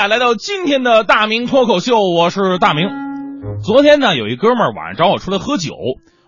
[0.00, 2.88] 呀，来到今天的大明脱口秀，我是大明。
[3.62, 5.74] 昨天呢，有一哥们儿晚上找我出来喝酒，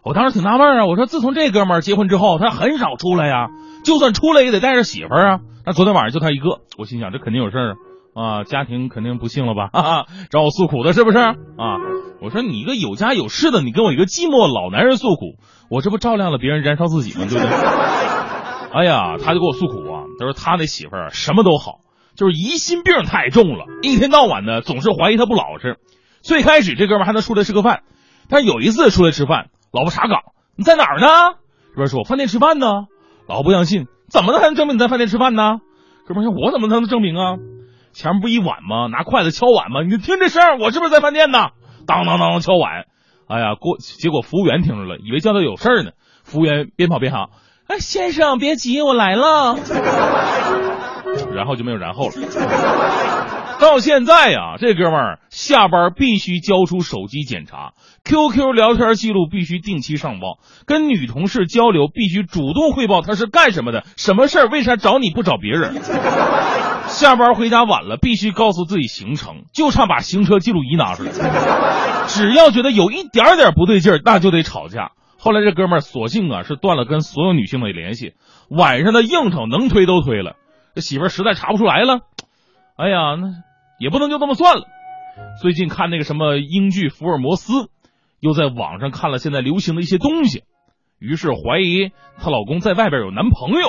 [0.04, 3.48] 我当时挺纳闷啊，我说自从这哥们儿结婚之后，他很少出来呀，
[3.82, 5.38] 就算出来也得带着媳妇儿啊。
[5.64, 7.76] 那昨天晚上就他一个，我心想这肯定有事儿
[8.14, 9.68] 啊，家庭肯定不幸了吧？
[9.72, 11.32] 哈哈，找我诉苦的是不是啊？
[12.20, 15.38] 我说你一个有家有室的，你跟我一个寂寞老男人诉苦，
[15.70, 17.24] 我这不照亮了别人燃烧自己吗？
[17.26, 17.48] 对不对？
[18.74, 21.78] 哎呀，他就给我诉苦啊，他说他那媳妇儿什么都好。
[22.14, 25.78] 就是疑心病太重了，一天到晚的总是怀疑他不老实。
[26.20, 27.82] 最开始这哥们还能出来吃个饭，
[28.28, 30.20] 但是有一次出来吃饭，老婆查岗，
[30.56, 31.06] 你在哪儿呢？
[31.70, 32.66] 这边说饭店吃饭呢，
[33.26, 35.60] 老婆不相信，怎么能才能证明你在饭店吃饭呢？
[36.06, 37.36] 哥们说我怎么才能证明啊？
[37.92, 38.86] 前面不一碗吗？
[38.86, 39.82] 拿筷子敲碗吗？
[39.82, 41.48] 你听这声，我是不是在饭店呢？
[41.86, 42.84] 当当当敲碗，
[43.26, 45.92] 哎呀，过结果服务员听着了，以为叫他有事儿呢。
[46.24, 47.30] 服务员边跑边喊
[47.66, 49.56] ：“哎，先生别急，我来了。”
[51.34, 52.12] 然后就没有然后了。
[53.60, 65.80] 到现在呀，这哥们儿下班必须交出手机检查，QQ 聊天记录必须定期上报，跟女同事交流必须主动汇报他是干什么的，什么事儿，为啥找你不找别人？
[66.88, 71.10] 下班回家晚了，必须告诉自己行程，就差把行车记录仪拿出来。
[72.08, 74.90] 只要觉得有一点点不对劲儿，那就得吵架。
[75.18, 78.14] 后来这哥们儿索性啊是断了跟所有女性的联系，
[78.50, 80.34] 晚上的应酬能推都推了。
[80.74, 82.00] 这媳妇儿实在查不出来了，
[82.76, 83.28] 哎呀，那
[83.78, 84.64] 也不能就这么算了。
[85.42, 87.52] 最近看那个什么英剧《福尔摩斯》，
[88.20, 90.44] 又在网上看了现在流行的一些东西，
[90.98, 93.68] 于是怀疑她老公在外边有男朋友。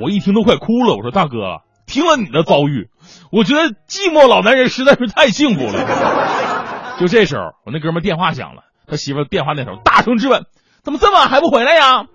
[0.00, 2.88] 我一听都快哭了，我说大哥，听了你的遭遇，
[3.30, 6.96] 我觉得寂寞老男人实在是太幸福了。
[6.98, 10.46] 就这时候，我那哥们电话响了，他媳妇电话那头大声质问
[10.82, 12.06] ：“怎么这么晚还不回来呀？”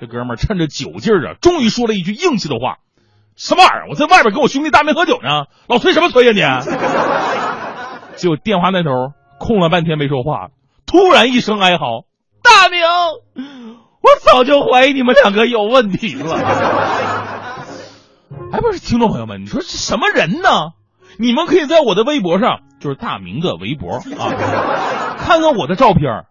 [0.00, 2.78] 这哥们儿趁着酒劲儿啊，终于说了一句硬气的话
[3.36, 3.86] ：“什么玩意儿？
[3.88, 6.40] 我在外边跟我兄弟大明喝酒呢，老催什么催呀你？”
[8.16, 8.90] 结果电话那头
[9.38, 10.48] 空了半天没说话，
[10.86, 12.04] 突然一声哀嚎
[12.42, 12.80] ：“大明，
[14.02, 16.34] 我早就怀疑你们两个有问题了。”
[18.52, 20.48] 哎，不是，听众朋友们，你说这什么人呢？
[21.18, 26.24] 你们可以在我的微博上，就是大明的微博啊，看看我的照片。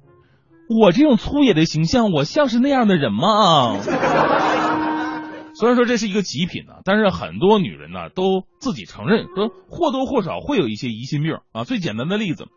[0.69, 3.77] 我这种粗野的形象，我像是那样的人吗？
[5.57, 11.63] 虽然说这是一个极品呢，但是很多女人呢都自己承认说或多或少会有一些疑心病啊。
[11.63, 12.47] 最简单的例子，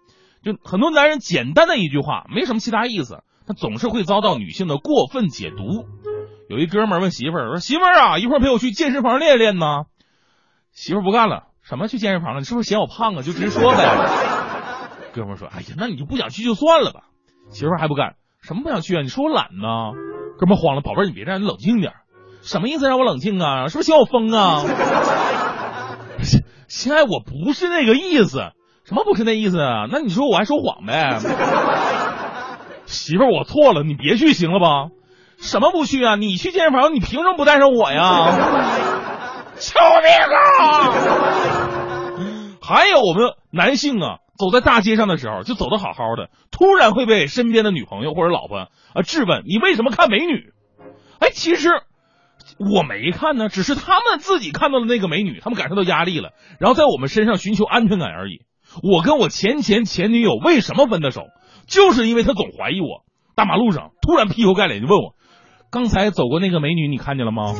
[0.42, 5.86] 就很多男人简单的一句话，没什么其他意思，他总是会遭到女性的过分解读。
[6.48, 9.84] 有一哥们问媳妇儿说：“媳妇儿啊，一会儿陪我去健身房练练呢。”
[10.72, 12.40] 媳妇儿不干了：“什么去健身房了？
[12.40, 13.22] 你是不是嫌我胖啊？
[13.22, 13.84] 就直说呗。”
[15.14, 17.02] 哥们说：“哎呀，那你就不想去就算了吧。”
[17.50, 19.02] 媳妇还不干，什么不想去啊？
[19.02, 19.92] 你说我懒呢？
[20.38, 21.92] 哥们慌了，宝贝儿，你别这样，你冷静点。
[22.42, 22.86] 什么意思？
[22.88, 23.68] 让我冷静啊？
[23.68, 24.62] 是不是嫌我疯啊？
[26.68, 28.52] 亲爱，我不是那个意思。
[28.84, 29.86] 什么不是那意思啊？
[29.90, 31.18] 那你说我还说谎呗？
[32.86, 34.88] 媳妇，我错了，你别去行了吧？
[35.38, 36.16] 什么不去啊？
[36.16, 38.32] 你去健身房，你凭什么不带上我呀？
[39.58, 40.10] 救命
[40.60, 40.92] 啊！
[42.62, 44.18] 还有我们男性啊。
[44.38, 50.52] 走在大街上的时候，就走的好好的，突然会被身边的女朋友或者老婆啊质问：“你为什么看美女？”
[51.18, 51.68] 哎，其实
[52.58, 58.42] 我没看呢，只是他们自己看到了那个美女，他们感受到压力了，然后在我们身上寻求安全感而已。
[58.82, 61.22] 我跟我前前前女友为什么分的手，
[61.66, 63.04] 就是因为她总怀疑我。
[63.34, 65.14] 大马路上突然劈头盖脸就问我
[65.72, 67.54] ：“刚才走过那个美女，你看见了吗？”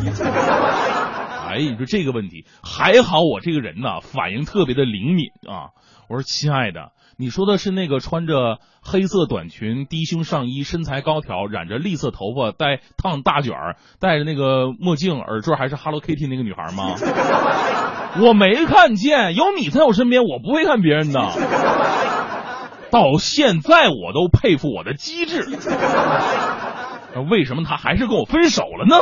[1.48, 5.70] 哎，你说这个问题还好，我这个人呢反应特别的灵敏啊。
[6.08, 13.54] 我说亲爱的，你说的是那个穿着黑色短裙、低胸上衣、身材高挑、染着栗色头发、戴烫大卷、
[14.00, 16.94] 戴着那个墨镜、耳坠还是 Hello Kitty 那个女孩吗？
[18.26, 21.20] 我没看见，有你在我身边，我不会看别人的。
[22.90, 25.44] 到现在我都佩服我的机智。
[27.30, 28.96] 为什么他还是跟我分手了呢？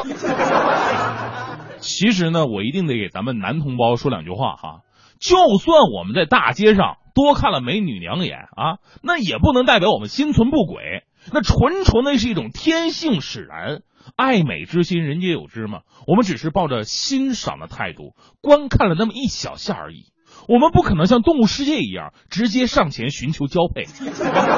[1.79, 4.81] 其实呢，我一定得给咱们男同胞说两句话哈。
[5.19, 11.05] 就算我们在大街上多看了美女两眼啊，那也不能代表我们心存不轨。
[11.33, 13.81] 那纯纯的是一种天性使然，
[14.15, 15.81] 爱美之心，人皆有之嘛。
[16.07, 20.13] 我们只是抱着欣赏的态度观看了那么一小下而已。
[20.49, 23.87] 我们不可能像动物世界一样直接上前寻求交配。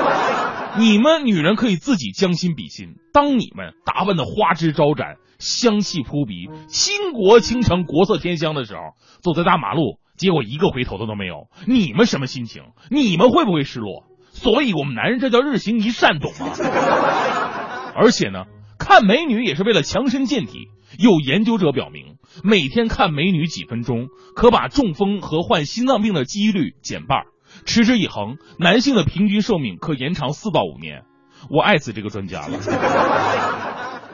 [0.78, 8.80] 你们女人可以自己将心比心，当你们打扮的花枝招展、香气扑鼻、倾国倾城、国色天香的时候，
[9.22, 9.98] 走在大马路。
[10.16, 12.64] 结果一个回头的都没有，你们什么心情？
[12.90, 14.02] 你们会不会失落？
[14.32, 16.52] 所以我们男人这叫日行一善，懂吗？
[17.94, 18.46] 而且呢，
[18.80, 20.66] 看美女也是为了强身健体。
[20.98, 27.24] 有研究者表明，每天看美女几分钟，可把中风和患心脏病的几率减半。
[27.64, 31.04] 持之以恒，男性的平均寿命可延长四到五年。
[31.48, 33.67] 我爱死这个专家了。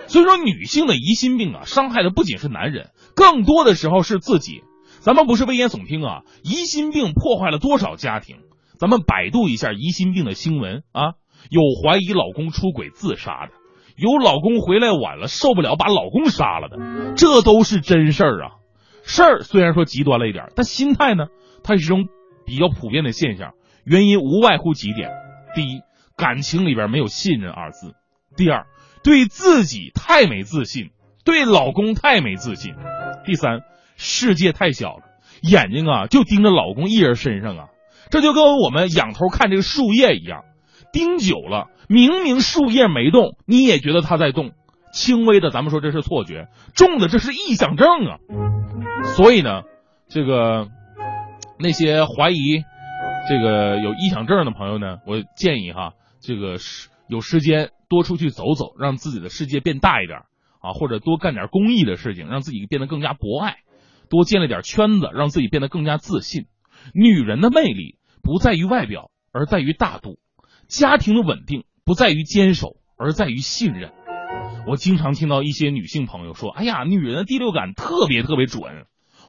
[0.07, 4.63] 所以说，女性的疑心病啊，伤害的不仅是男人，更多的时候是自己。
[5.01, 8.37] 咱们不是危言耸听啊，疑心病破坏了多少家庭？
[8.79, 11.15] 咱们百度一下疑心病的新闻啊，
[11.51, 13.53] 有怀疑老公出轨自杀的，
[13.97, 18.51] 有老公回来晚了受不了把老公杀了的，这都是真事儿啊。
[19.05, 21.27] 事儿虽然说极端了一点，但心态呢，
[21.63, 22.07] 它是一种
[22.47, 23.53] 比较普遍的现象。
[23.85, 25.11] 原因无外乎几点：
[25.55, 25.81] 第一，
[26.17, 27.91] 感情里边没有信任二字；
[28.37, 28.67] 第二，
[29.03, 30.91] 对自己太没自信，
[31.25, 32.75] 对老公太没自信；
[33.25, 33.61] 第三，
[33.97, 35.03] 世界太小了，
[35.43, 37.65] 眼睛啊就盯着老公一人身上啊。
[38.11, 40.45] 这就跟我们仰头看这个树叶一样，
[40.93, 44.53] 盯久了，明明树叶没动，你也觉得它在动。
[44.93, 48.19] 轻微的，咱们说这是错觉；重的，这是臆想症啊。
[49.17, 49.63] 所以呢，
[50.09, 50.69] 这个
[51.59, 52.63] 那些怀疑
[53.29, 56.59] 这个有臆想症的朋友呢，我建议哈，这个
[57.09, 60.23] 有时间多出去走走，让自己的世界变大一点
[60.59, 63.59] 啊，或者多干点公益的事情，让自己变得更加博爱，
[64.11, 66.47] 多建立点圈子，让自己变得更加自信。
[66.93, 70.19] 女人的魅力不在于外表，而在于大度；
[70.67, 73.93] 家庭的稳定不在于坚守，而在于信任。
[74.67, 78.61] 我经常听到一些女性朋友说：“哎呀，女人的第六感特别特别准。”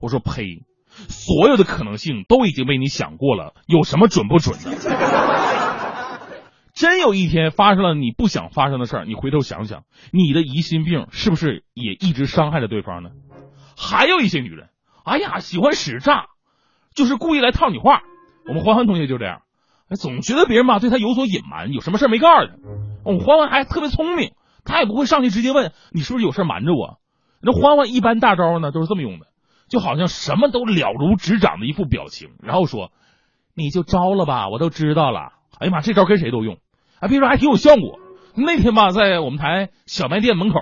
[0.02, 0.64] 我说：“呸！
[0.90, 5.35] 所有的可能性都已经被你想过了，有什么准不准的？
[6.76, 13.12] 真有一天发生了你不想发生的事儿，你回头想想，你的疑心病是不是也一直伤害着对方呢？
[13.78, 14.68] 还有一些女人，
[15.06, 16.28] 哎呀，喜欢使诈。”
[16.94, 18.04] 就是故意来套你话，
[18.48, 19.42] 我们欢欢同学就这样，
[20.00, 22.54] 总觉得别人吧对他有所隐瞒，有什么事没告诉他。
[23.04, 24.34] 我们欢欢还特别聪明，
[24.64, 27.00] 他也不会上去直接问你是不是有事瞒着我。
[27.42, 29.28] 那欢欢一般大招呢都是这么用的，
[29.70, 32.92] 就好像什么都了如指掌的一副表情，然后说
[33.54, 35.34] 你就招了吧，我都知道了。
[35.60, 36.60] 哎呀妈，这招跟谁都用，
[37.06, 38.00] 哎，别说还挺有效果。
[38.36, 40.56] 那天吧，在我们台小卖店门口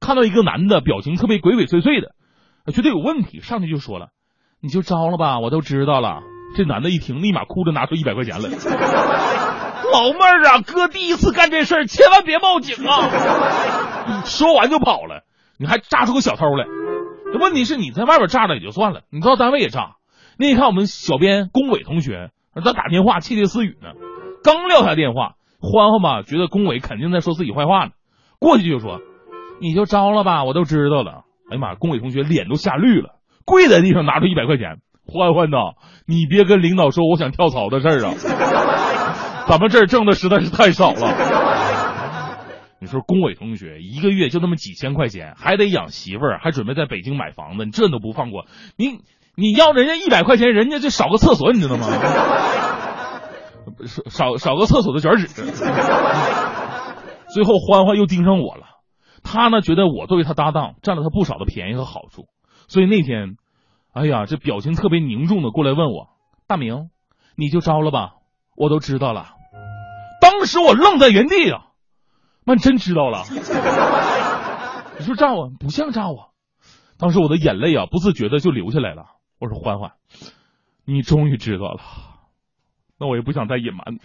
[0.00, 2.14] 看到一个男的，表情特别鬼鬼祟祟的，
[2.72, 4.08] 觉得有问题，上去就说了。
[4.62, 6.22] 你就招了吧，我都知道了。
[6.56, 8.48] 这男的一听，立马哭着拿出一百块钱来。
[9.92, 14.22] 老妹儿啊，哥第一次干这事儿，千万别报警啊！
[14.24, 15.24] 说完就跑了。
[15.58, 16.64] 你还炸出个小偷来。
[17.38, 19.96] 问题是你在外边炸了也就算了，你到单位也炸。
[20.38, 23.90] 那你看我们小编龚伟同学，他打电话窃窃私语呢。
[24.42, 27.92] 刚撂下电话，欢欢吧觉得龚伟肯定在说自己坏话呢，
[28.40, 29.00] 过去就说
[29.62, 33.20] ：“你就招了吧，我都知道了。”哎呀妈，龚伟同学脸都吓绿了。
[33.44, 35.56] 跪在地上拿出一百块钱，欢欢呐，
[36.06, 38.14] 你别跟领导说我想跳槽的事儿啊，
[39.48, 42.36] 咱们这儿挣的实在是太少了。
[42.80, 48.46] 你说龚伟同学一个月就那么几千块钱，还得养媳妇儿，还准备在北京买房子，你这都不放过？
[48.76, 48.98] 你
[49.36, 51.86] 你要人家一百块钱，人家就少个厕所，你知道吗？
[53.86, 55.26] 少少少个厕所的卷纸。
[57.32, 58.66] 最后欢欢又盯上我了，
[59.22, 62.26] 他呢觉得我作为他搭档，占了他不少的便宜和好处。
[62.68, 63.36] 所以那天，
[63.92, 66.08] 哎呀，这表情特别凝重的过来问我
[66.46, 66.90] ：“大明，
[67.36, 68.14] 你就招了吧，
[68.56, 69.34] 我都知道了。”
[70.20, 71.66] 当时我愣在原地啊，
[72.44, 73.24] 那真知道了？
[74.98, 76.30] 你说诈我不像诈我？
[76.98, 79.06] 当时我的眼泪啊，不自觉的就流下来了。
[79.40, 79.92] 我说：“欢欢，
[80.84, 81.80] 你终于知道了，
[83.02, 84.04] 那我也不想再隐瞒你了。”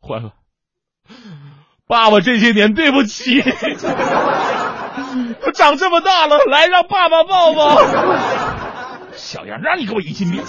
[0.00, 0.34] 坏了，
[1.88, 3.42] 爸爸这些年对不起。
[5.42, 7.74] 我长这么大了，来让爸爸抱抱。
[9.16, 10.40] 小样，让你给我一金币。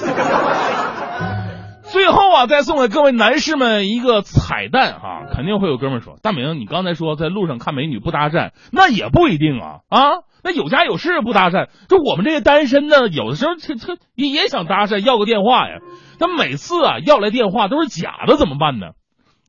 [1.91, 9.99] 最后啊，再送给各位男士们一个彩蛋哈，肯定会有哥们说：“大明，你刚才说在路上看美女不搭讪，那也不一定啊啊，
[10.43, 15.79] 那有家有室不搭讪，就我们这些单身的，有的时候他他也想搭讪，要个电话呀。
[16.19, 18.91] 那每次啊要来电话都是假的，怎么办呢？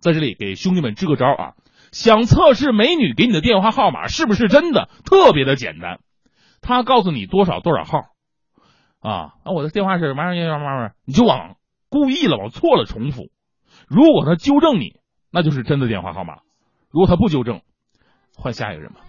[0.01, 1.53] 在这里给兄弟们支个招啊。”
[1.93, 4.89] 想测试美女给你的电话号码是不是真的？
[5.05, 5.99] 特别的简单，
[6.63, 7.99] 她告诉你多少多少号，
[9.01, 11.57] 啊，那我的电话是马上要慢慢，你就往
[11.91, 13.31] 故意了往错了重复。
[13.87, 16.43] 如果他纠正你，那就是真的电话号码；
[16.91, 17.61] 如果他不纠正，
[18.35, 19.01] 换下一个人吧。